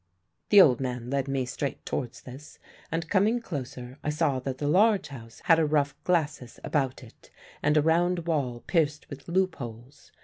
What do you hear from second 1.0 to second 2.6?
led me straight towards this,